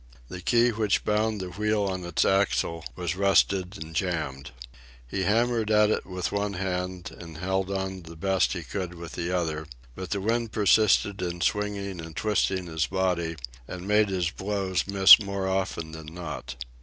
[0.29, 4.49] The key which bound the wheel on its axle was rusted and jammed.
[5.07, 9.11] He hammered at it with one hand and held on the best he could with
[9.11, 13.35] the other, but the wind persisted in swinging and twisting his body,
[13.67, 16.55] and made his blows miss more often than not.